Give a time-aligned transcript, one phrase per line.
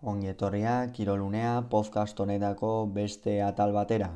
[0.00, 4.12] Ongi etorria, kirolunea, podcast honetako beste atal batera.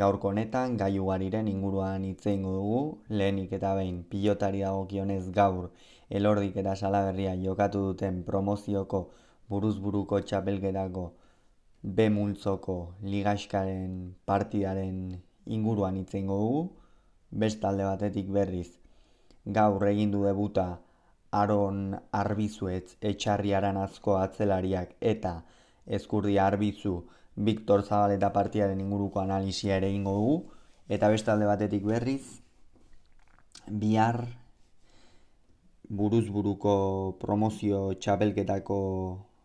[0.00, 5.70] Gaurko honetan, gai ugariren inguruan hitzein dugu, lehenik eta behin pilotari dagokionez gaur
[6.10, 9.04] elordik eta salaberria jokatu duten promozioko
[9.48, 11.12] buruzburuko txapelketako
[11.84, 12.76] B multzoko
[13.14, 16.72] ligaskaren partidaren inguruan hitzein dugu,
[17.30, 18.72] bestalde batetik berriz.
[19.46, 20.80] Gaur egin du debuta
[21.32, 25.34] Aron Arbizuetz etxarri aranazko atzelariak eta
[25.86, 26.94] ezkurdi Arbizu
[27.36, 30.36] Viktor Zabaleta partiaren inguruko analisia ere ingo dugu.
[30.88, 32.42] Eta bestalde batetik berriz
[33.84, 34.26] bihar
[35.88, 36.74] buruz buruko
[37.20, 38.78] promozio txapelketako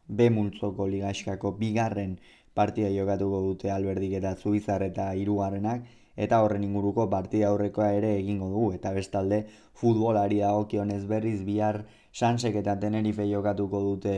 [0.07, 2.17] B multzoko ligaskako bigarren
[2.53, 5.83] partida jokatuko dute alberdik eta zubizar eta hirugarrenak
[6.25, 8.71] eta horren inguruko partida aurrekoa ere egingo dugu.
[8.79, 9.45] Eta bestalde
[9.81, 14.17] futbolari dagokionez berriz bihar Sansek eta Tenerife jokatuko dute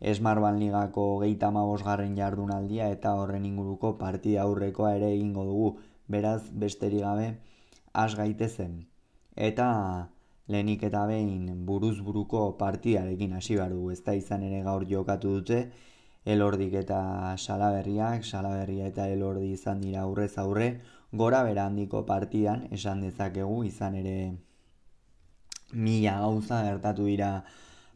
[0.00, 1.50] Esmarban ligako geita
[1.84, 2.90] garren jardunaldia.
[2.90, 5.76] Eta horren inguruko partida aurrekoa ere egingo dugu.
[6.08, 7.38] Beraz besterik gabe
[7.92, 8.86] has gaitezen.
[9.36, 10.10] Eta
[10.48, 13.90] lehenik eta behin buruz buruko partidarekin hasi behar dugu.
[13.90, 15.70] Ez da izan ere gaur jokatu dute
[16.26, 16.98] elordik eta
[17.38, 20.80] salaberriak, salaberria eta elordi izan dira aurrez aurre,
[21.12, 24.16] gora bera handiko partidan esan dezakegu izan ere
[25.72, 27.30] mila gauza gertatu dira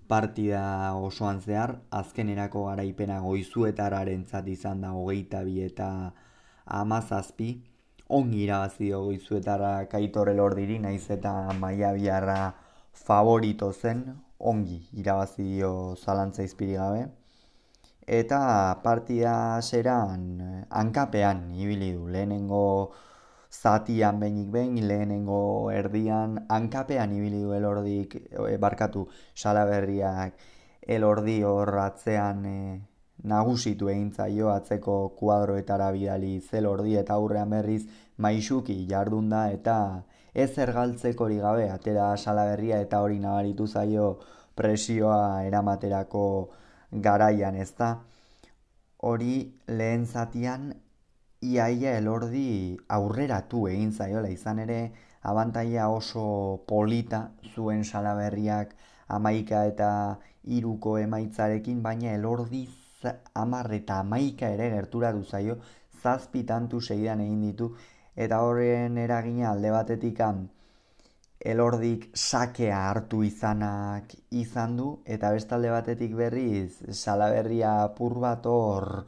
[0.09, 6.13] partida osoan zehar, azkenerako garaipena goizuetararen izan da hogeita bi eta
[6.67, 7.51] amazazpi,
[8.09, 12.55] ongi irabazi goizuetara kaitor elordiri, naiz eta maia biarra
[12.93, 14.05] favorito zen,
[14.39, 17.20] ongi irabazi dio zalantza izpiri gabe.
[18.11, 22.91] Eta partida zeran hankapean ibili du, lehenengo
[23.51, 30.35] zatian behinik behin, lehenengo erdian, hankapean ibili du elordik, e, barkatu, salaberriak,
[30.83, 32.61] elordi hor atzean e,
[33.31, 37.83] nagusitu egin zaio atzeko kuadroetara bidali zelordi eta aurrean berriz
[38.17, 39.77] maixuki jardunda eta
[40.35, 44.17] ez ergaltzeko hori gabe atera salaberria eta hori nabaritu zaio
[44.57, 46.25] presioa eramaterako
[46.93, 47.91] garaian ez da.
[48.99, 49.35] Hori
[49.67, 50.73] lehen zatian
[51.41, 54.29] iaia elordi aurreratu egin zaiola.
[54.29, 54.81] Izan ere
[55.23, 58.75] abantaia oso polita zuen salaberriak
[59.09, 59.91] amaika eta
[60.45, 62.69] iruko emaitzarekin, baina elordi
[63.35, 65.59] amar eta amaika ere gerturatu zaio.
[66.03, 67.75] Zazpi tantu segidan egin ditu.
[68.17, 70.21] Eta horren eragina alde batetik
[71.41, 79.07] elordik sakea hartu izanak izan du eta bestalde batetik berriz salaberria pur bat hor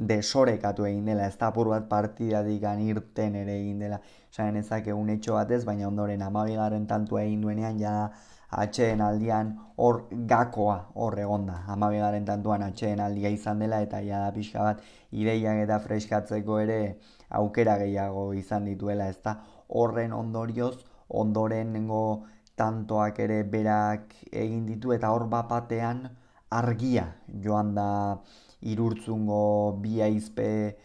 [0.00, 4.00] desorekatu egin dela, ez da apur bat partidadik irten ere egin dela,
[4.32, 8.10] esan egun etxo batez, baina ondoren amabigaren tantua egin duenean, ja
[8.50, 14.32] atxeen aldian hor gakoa hor egonda, amabigaren tantuan atxeen aldia izan dela, eta ja da
[14.32, 14.80] pixka bat
[15.12, 16.96] ideiak eta freskatzeko ere
[17.28, 19.36] aukera gehiago izan dituela, ez da
[19.68, 20.78] horren ondorioz,
[21.10, 22.24] ondoren nengo
[22.56, 26.08] tantoak ere berak egin ditu, eta hor bapatean
[26.50, 27.06] argia
[27.44, 28.20] joan da
[28.60, 30.76] irurtzungo bi aizpe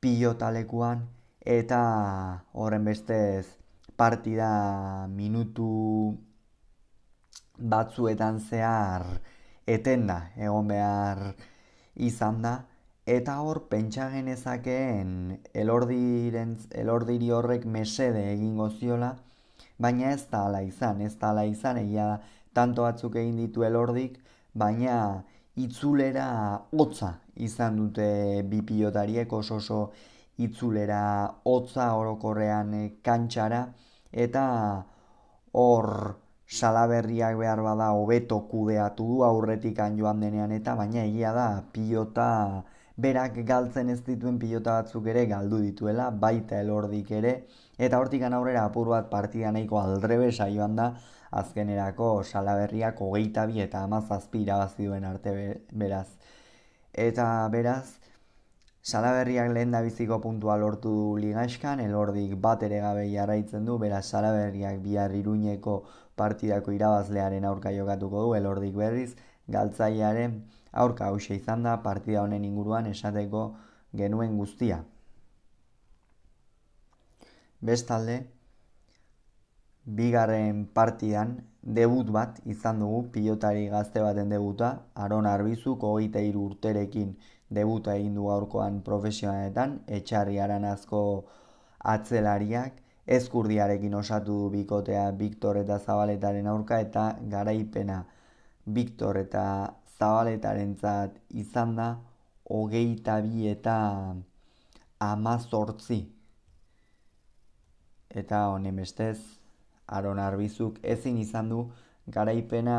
[0.00, 1.06] pilotalekuan
[1.40, 1.80] eta
[2.52, 3.46] horren bestez
[3.96, 4.50] partida
[5.08, 5.70] minutu
[7.58, 9.06] batzuetan zehar
[9.66, 11.34] etenda egon behar
[11.96, 12.56] izan da.
[13.06, 19.12] Eta hor pentsa genezakeen elordiri horrek mesede egingo ziola
[19.78, 22.08] baina ez da hala izan ez da hala izan egia
[22.54, 24.18] tanto batzuk egin ditu elordik
[24.54, 25.22] baina
[25.56, 26.28] itzulera
[26.72, 27.14] hotza
[27.48, 29.80] izan dute bi pilotariek oso oso
[30.46, 31.00] itzulera
[31.44, 33.62] hotza orokorrean eh, kantxara
[34.12, 34.44] eta
[35.52, 35.88] hor
[36.46, 42.28] salaberriak behar bada hobeto kudeatu du aurretik joan denean eta baina egia da pilota
[42.96, 47.32] berak galtzen ez dituen pilota batzuk ere galdu dituela baita elordik ere
[47.78, 50.94] eta hortik aurrera apur bat partida nahiko aldrebesa joan da
[51.30, 55.32] azkenerako salaberriak hogeita bi eta amazazpi irabazi duen arte
[55.72, 56.08] beraz.
[56.92, 57.98] Eta beraz,
[58.82, 64.04] salaberriak lehen da biziko puntua lortu du ligaiskan, elordik bat ere gabe jarraitzen du, beraz
[64.06, 65.82] salaberriak bihar iruñeko
[66.16, 69.10] partidako irabazlearen aurka jokatuko du, elordik berriz,
[69.48, 70.40] galtzailearen
[70.72, 73.48] aurka hause izan da, partida honen inguruan esateko
[73.92, 74.84] genuen guztia.
[77.66, 78.16] Bestalde,
[79.98, 81.36] bigarren partidan
[81.78, 87.14] debut bat izan dugu pilotari gazte baten debuta, Aron Arbizuk hogeita hiru urterekin
[87.58, 91.00] debuta egin du gaurkoan profesionaletan, etxarri aranazko
[91.94, 98.02] atzelariak, ezkurdiarekin osatu du bikotea Viktor eta Zabaletaren aurka eta garaipena
[98.78, 99.44] Viktor eta
[99.98, 101.86] zabaletaren zat izan da
[102.50, 103.76] hogeita bi eta
[104.98, 106.15] amazortzi.
[108.16, 109.18] Eta honen bestez,
[109.86, 111.58] aron arbizuk ezin izan du
[112.16, 112.78] garaipena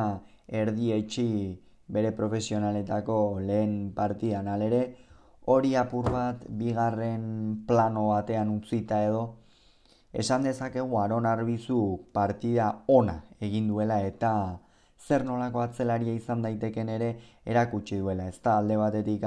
[0.61, 1.27] erdi etxi
[1.87, 3.17] bere profesionaletako
[3.49, 4.81] lehen partidan alere,
[5.45, 7.27] hori apur bat bigarren
[7.67, 9.21] plano batean utzita edo,
[10.23, 11.79] esan dezakegu aron arbizu
[12.13, 14.33] partida ona egin duela eta
[15.07, 17.09] zer nolako atzelaria izan daiteken ere
[17.45, 18.27] erakutsi duela.
[18.27, 19.23] Ez da alde batetik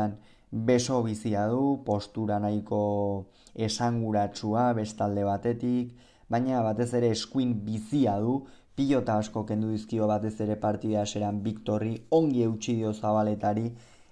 [0.50, 5.94] beso bizia du, postura nahiko esanguratsua bestalde batetik,
[6.28, 8.40] baina batez ere eskuin bizia du,
[8.74, 13.70] pilota asko kendu dizkio batez ere partida eseran Victorri, ongi eutxi dio zabaletari,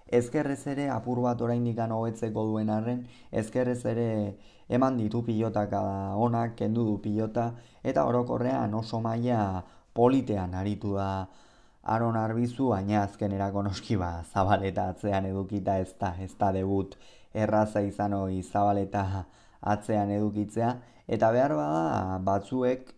[0.09, 4.37] ezkerrez ere apur bat oraindik hobetzeko duen arren, ezkerrez ere
[4.69, 9.65] eman ditu pilotaka onak, kendu du pilota, eta orokorrean oso maila
[9.95, 11.29] politean aritu da
[11.95, 16.97] aron arbizu, baina azken erako noski ba, zabaleta atzean edukita ez da, ez da debut
[17.35, 19.25] erraza izan hori zabaleta
[19.73, 20.71] atzean edukitzea,
[21.09, 22.95] eta behar bada batzuek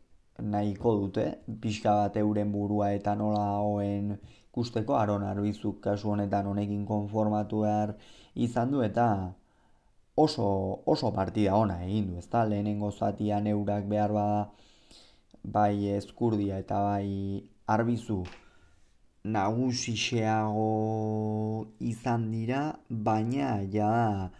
[0.55, 1.27] nahiko dute,
[1.63, 4.15] pixka bat euren burua eta nola hoen
[4.51, 4.97] ikusteko.
[4.97, 7.95] Aron arbizuk kasu honetan honekin konformatu behar
[8.35, 9.07] izan du eta
[10.17, 10.47] oso,
[10.87, 12.45] oso partida ona egin du, ezta?
[12.45, 14.49] Lehenengo zatian eurak behar bada
[15.43, 18.25] bai eskurdia eta bai arbizu
[19.25, 20.69] nagusixeago
[21.81, 24.31] izan dira, baina ja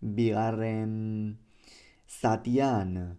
[0.00, 1.36] bigarren
[2.08, 3.18] zatian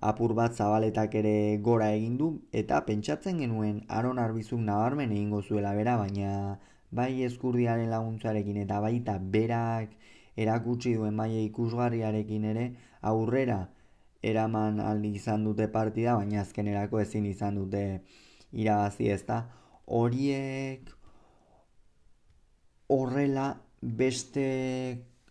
[0.00, 5.74] apur bat zabaletak ere gora egin du eta pentsatzen genuen Aron Arbizuk nabarmen egingo zuela
[5.74, 6.58] bera baina
[6.90, 9.90] bai eskurdiaren laguntzarekin eta baita berak
[10.36, 12.70] erakutsi duen maila ikusgarriarekin ere
[13.12, 13.58] aurrera
[14.22, 17.84] eraman aldi izan dute partida baina azkenerako ezin izan dute
[18.52, 19.42] irabazi ezta
[19.88, 20.90] horiek
[22.88, 23.48] horrela
[23.80, 24.44] beste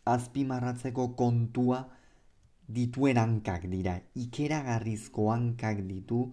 [0.07, 1.83] azpimarratzeko kontua
[2.67, 6.27] dituen hankak dira, ikeragarrizko hankak ditu,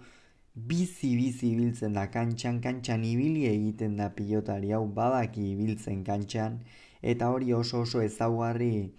[0.55, 6.61] bizi-bizi ibiltzen da kantxan, kantxan ibili egiten da pilotari hau badaki ibiltzen kantxan,
[7.03, 8.95] eta hori oso oso ezaugarri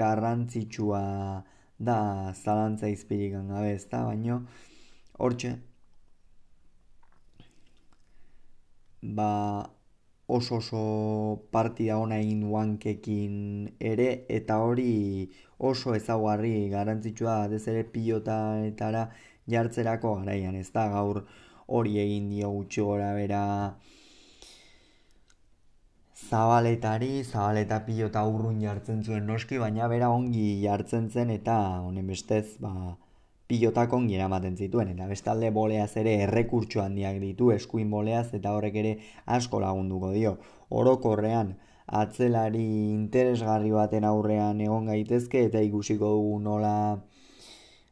[0.00, 1.02] garrantzitsua
[1.78, 1.98] da
[2.34, 4.42] zalantza izpirikan gabe ez da, baino
[5.18, 5.56] hortxe,
[9.02, 9.70] ba,
[10.26, 10.80] oso oso
[11.50, 13.34] partida ona egin duankekin
[13.92, 14.08] ere
[14.38, 15.30] eta hori
[15.70, 19.04] oso ezaguarri garantzitsua ez ere pilotaetara
[19.54, 20.88] jartzerako garaian ez da?
[20.96, 21.22] Gaur
[21.78, 23.42] hori egin dio gutxi gora bera
[26.28, 32.58] zabaletari, zabaleta pilota urrun jartzen zuen noski, baina bera ongi jartzen zen eta honen bestez,
[32.60, 32.72] ba,
[33.48, 38.76] pilotak ongi eramaten zituen, eta bestalde boleaz ere errekurtso handiak ditu eskuin boleaz, eta horrek
[38.82, 38.92] ere
[39.38, 40.36] asko lagunduko dio.
[40.80, 41.54] Orokorrean,
[42.00, 46.74] atzelari interesgarri baten aurrean egon gaitezke, eta ikusiko dugu nola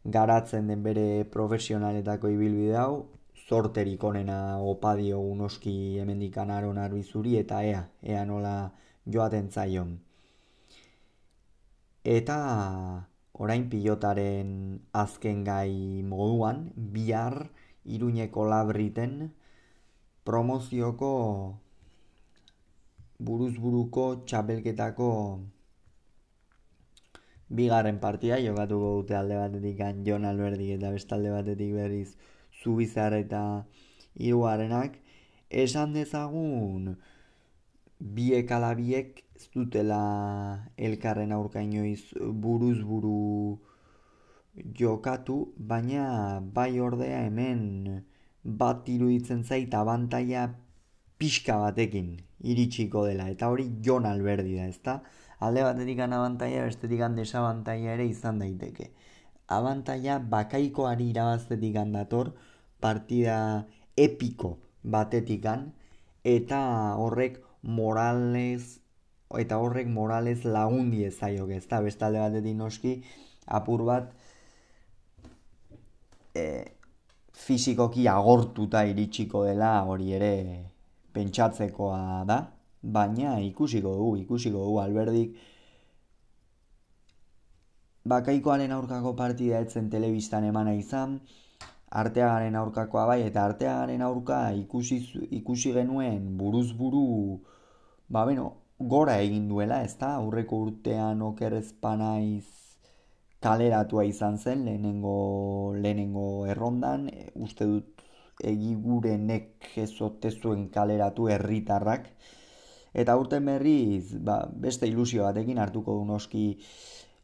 [0.05, 3.07] garatzen den bere profesionaletako ibilbide hau,
[3.49, 8.57] zorterik onena opadio unoski hemendikan aron arbizuri, eta ea, ea nola
[9.07, 9.97] joaten zaion.
[12.05, 12.39] Eta
[13.37, 17.51] orain pilotaren azken gai moduan, bihar
[17.85, 19.33] iruñeko labriten
[20.25, 21.13] promozioko
[23.19, 25.11] buruzburuko txapelketako
[27.49, 32.17] bigarren partia jokatuko dute alde batetik Jon Alberdi eta bestalde batetik berriz
[32.63, 33.43] Zubizar eta
[34.17, 34.99] Iruarenak
[35.51, 36.97] esan dezagun
[38.01, 40.01] biek alabiek ez dutela
[40.89, 42.03] elkarren aurka inoiz
[42.45, 43.59] buruz buru
[44.79, 45.37] jokatu,
[45.73, 48.03] baina bai ordea hemen
[48.63, 50.47] bat iruditzen zait abantaia
[51.19, 55.03] pixka batekin iritsiko dela, eta hori Jon Alberdi da, ezta?
[55.41, 58.91] Alde batetik abantaia, bestetik desabantaia ere izan daiteke.
[59.49, 62.33] Abantaia bakaikoari irabaztetik dator
[62.81, 63.67] partida
[63.97, 65.73] epiko batetikan,
[66.25, 68.86] eta horrek moralez
[69.35, 73.03] eta horrek moralez lagundi ezaiok ez da, bestalde bat noski
[73.47, 74.13] apur bat
[76.35, 76.45] e,
[77.33, 80.33] fizikoki agortuta iritsiko dela hori ere
[81.17, 82.39] pentsatzekoa da,
[82.83, 85.37] baina ikusiko dugu, ikusiko dugu alberdik.
[88.07, 91.17] Bakaikoaren aurkako partida etzen telebistan emana izan,
[92.03, 95.01] arteagaren aurkakoa bai, eta arteagaren aurka ikusi,
[95.41, 97.41] ikusi genuen buruz buru,
[98.09, 102.45] ba beno, gora egin duela, ez da, aurreko urtean okerrezpanaiz
[103.41, 108.03] kaleratua izan zen, lehenengo, lehenengo errondan, e, uste dut
[108.45, 112.11] egigurenek ezotezuen kaleratu herritarrak,
[112.93, 116.47] eta urten berriz ba, beste ilusio batekin hartuko du noski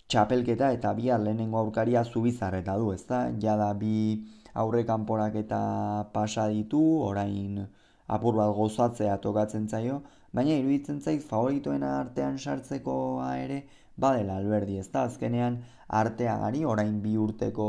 [0.08, 3.26] txapelketa eta bi lehenengo aurkaria zubizar eta du, ezta?
[3.40, 7.62] Jada bi aurre kanporak eta pasa ditu, orain
[8.08, 10.02] apur bat gozatzea tokatzen zaio,
[10.32, 13.62] baina iruditzen zaiz favoritoena artean sartzekoa ere
[13.96, 15.04] badela alberdi, ezta?
[15.08, 15.58] Azkenean
[16.02, 17.68] arteagari, orain bi urteko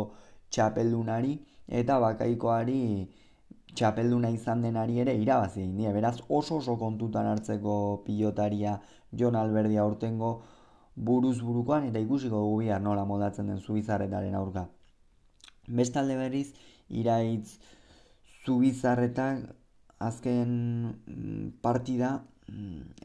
[0.49, 1.35] txapeldunari,
[1.67, 2.79] eta bakaikoari
[3.73, 5.93] txapelduna izan denari ere irabazi egin die.
[5.93, 8.77] Beraz oso oso kontutan hartzeko pilotaria
[9.11, 10.33] Jon Alberdi aurtengo
[10.95, 14.67] buruz burukoan eta ikusiko dugu bihar nola moldatzen den Zubizarretaren aurka.
[15.67, 16.53] Bestalde berriz
[16.89, 17.57] iraitz
[18.45, 19.49] Zubizarretak
[19.99, 20.53] azken
[21.07, 22.19] mm, partida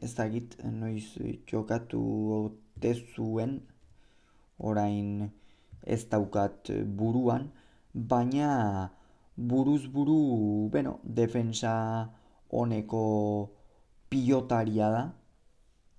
[0.01, 1.05] ez dakit noiz
[1.47, 2.01] txokatu
[3.15, 3.59] zuen
[4.57, 5.29] orain
[5.83, 7.49] ez daukat buruan,
[7.93, 8.91] baina
[9.35, 12.09] buruz buru, bueno, defensa
[12.51, 13.03] honeko
[14.09, 15.03] pilotaria da,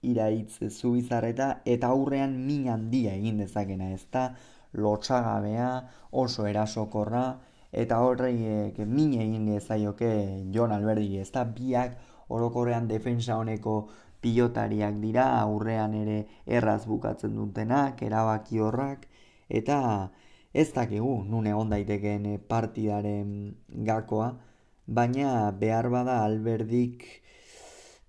[0.03, 4.35] iraitz zubizarreta, eta aurrean min handia egin dezakena, ez da,
[4.73, 5.71] lotxagabea,
[6.13, 7.25] oso erasokorra,
[7.73, 10.11] eta horreiek min egin dezaioke
[10.53, 11.97] Jon Alberdi, ez da, biak
[12.37, 13.77] orokorrean defensa honeko
[14.21, 19.07] pilotariak dira, aurrean ere erraz bukatzen dutenak, erabaki horrak,
[19.49, 19.79] eta
[20.53, 23.33] ez dakigu nun egon daitekeen eh, partidaren
[23.89, 24.35] gakoa,
[24.87, 27.07] baina behar bada alberdik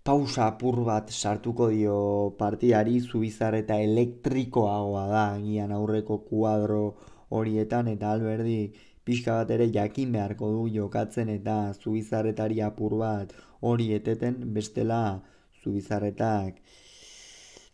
[0.04, 1.98] pausa apur bat sartuko dio
[2.38, 6.82] partidari zubizar eta elektrikoagoa da gian aurreko kuadro
[7.30, 8.74] horietan eta alberdi
[9.06, 15.02] pixka bat ere jakin beharko du jokatzen eta zubizarretari apur bat hori eteten bestela
[15.64, 16.62] zubizarretak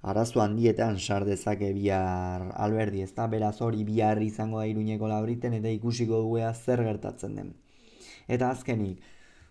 [0.08, 2.52] arazo handietan sar dezake bihar.
[2.56, 7.54] Alberdi, ezta beraz hori bihar izango da iruñeko labriten eta ikusiko duea zer gertatzen den.
[8.28, 9.02] Eta azkenik,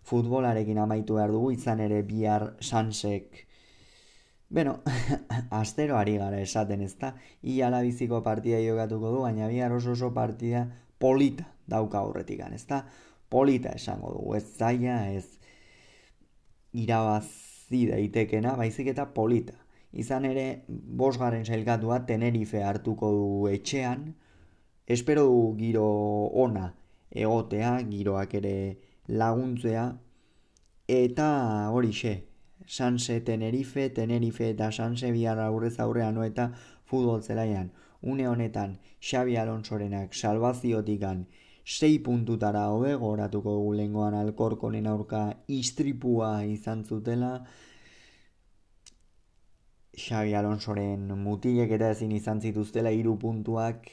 [0.04, 3.44] futbolarekin amaitu behar dugu izan ere bihar sansek
[4.48, 4.76] Beno,
[5.60, 10.12] astero ari gara esaten ez da, iala biziko partida jokatuko du, baina bihar oso oso
[10.14, 10.68] partida
[11.02, 12.84] polita dauka horretik ez da,
[13.28, 15.38] polita esango dugu, ez zaila, ez
[16.72, 19.54] irabazi daitekena, baizik eta polita.
[19.92, 24.14] Izan ere bosgarren sailkatua Tenerife hartuko du etxean,
[24.86, 25.86] espero du giro
[26.44, 26.74] ona
[27.10, 28.56] egotea, giroak ere
[29.08, 29.86] laguntzea,
[30.86, 31.28] eta
[31.72, 32.14] hori xe,
[32.66, 36.50] Sanse Tenerife, Tenerife eta Sanse bihar aurrez aurrean eta
[36.84, 37.70] futbol zelaian.
[38.02, 41.26] Une honetan Xabi Alonsorenak salvaziotikan
[41.66, 47.32] sei puntutara hobe goratuko dugu lengoan alkorkonen aurka istripua izan zutela,
[49.96, 53.88] Xabi Alonsoren mutilek eta ezin izan zituztela hiru puntuak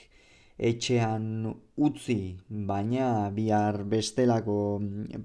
[0.69, 1.25] etxean
[1.87, 2.19] utzi,
[2.69, 4.57] baina bihar bestelako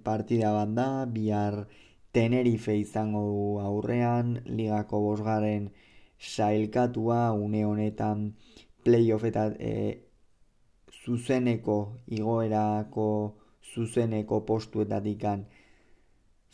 [0.05, 0.89] partida bat da,
[1.19, 1.67] bihar
[2.13, 5.69] Tenerife izango du aurrean, ligako bosgaren
[6.19, 8.31] sailkatua, une honetan
[8.85, 10.08] playoff eta e,
[11.09, 11.77] zuzeneko
[12.19, 13.09] igoerako
[13.75, 15.25] zuzeneko postuetatik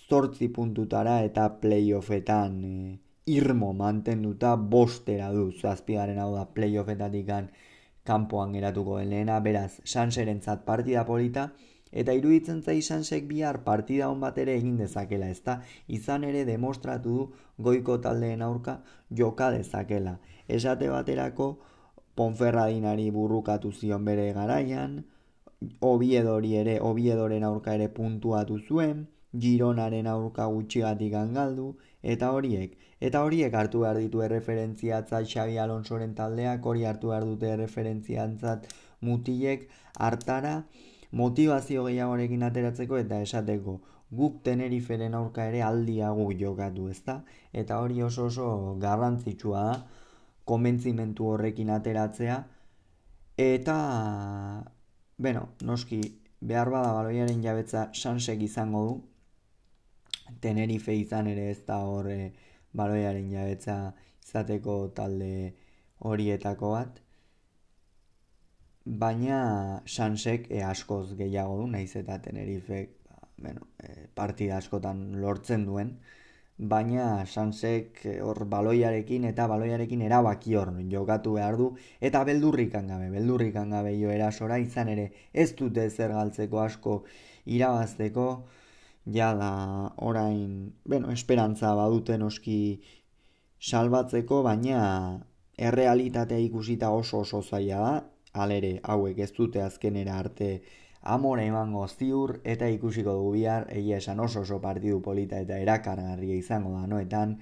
[0.08, 2.74] zortzi puntutara eta playoffetan e,
[3.26, 7.30] irmo mantenduta bostera du zazpigaren hau da playoffetatik
[8.04, 11.52] kanpoan geratuko den lehena, beraz, Sanserentzat partida polita,
[12.02, 15.60] eta iruditzen zai Sansek bihar partida hon bat ere egin dezakela, ezta
[15.98, 18.80] izan ere demostratu du goiko taldeen aurka
[19.10, 20.18] joka dezakela.
[20.48, 21.48] Esate baterako,
[22.16, 25.02] Ponferradinari burrukatu zion bere garaian,
[25.80, 29.06] Obiedori ere, Obiedoren aurka ere puntuatu zuen,
[29.44, 31.68] Gironaren aurka gutxigatik galdu,
[32.14, 37.50] eta horiek, eta horiek hartu behar ditu erreferentziatzat Xabi Alonsoren taldeak, hori hartu behar dute
[37.54, 38.68] erreferentziatzat
[39.00, 39.66] mutilek
[39.98, 40.54] hartara,
[41.22, 43.80] motivazio gehiagorekin ateratzeko eta esateko
[44.20, 48.48] guk teneriferen aurka ere aldiagu jokatu ezta, eta hori oso oso
[48.86, 49.76] garrantzitsua da,
[50.44, 52.38] konbentzimentu horrekin ateratzea,
[53.40, 53.76] eta,
[55.18, 56.00] bueno, noski,
[56.40, 58.94] behar bada baloiaren jabetza sansek izango du,
[60.40, 62.32] Tenerife izan ere ez da hor e,
[62.72, 63.76] baloiaren jabetza
[64.24, 65.54] izateko talde
[66.10, 67.00] horietako bat.
[68.84, 69.38] Baina
[69.86, 75.94] Sansek e, askoz gehiago du, naiz eta Tenerife ba, bueno, e, partida askotan lortzen duen.
[76.58, 81.72] Baina Sansek hor baloiarekin eta baloiarekin erabaki hor jokatu behar du.
[82.00, 87.02] Eta beldurrikan gabe, beldurrikan gabe jo erasora izan ere ez dute zer galtzeko asko
[87.46, 88.44] irabazteko
[89.12, 89.50] ja da
[89.96, 92.80] orain, bueno, esperantza baduten oski
[93.58, 95.20] salbatzeko, baina
[95.58, 97.94] errealitatea ikusita oso oso zaila da,
[98.32, 100.62] alere hauek ez dute azkenera arte
[101.04, 106.36] amore emango ziur eta ikusiko dugu bihar egia esan oso oso partidu polita eta erakargarria
[106.40, 107.36] izango da noetan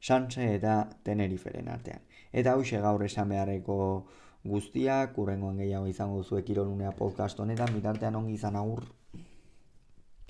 [0.00, 2.00] Sanche eta Teneriferen artean.
[2.32, 3.78] Eta hause gaur esan beharreko
[4.44, 8.84] guztiak, urrengoan gehiago izango zuek irolunea podcast honetan, bitartean ongi izan agur.